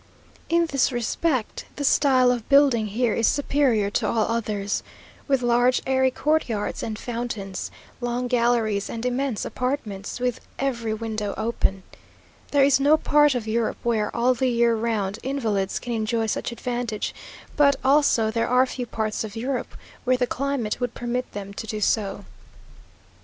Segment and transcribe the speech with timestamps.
[0.49, 4.81] In this respect, the style of building here is superior to all others,
[5.27, 11.83] with large airy courtyards and fountains, long galleries and immense apartments, with every window open.
[12.49, 16.51] There is no part of Europe where, all the year round, invalids can enjoy such
[16.51, 17.13] advantages;
[17.55, 21.67] but, also, there are few parts of Europe where the climate would permit them to
[21.67, 22.25] do so.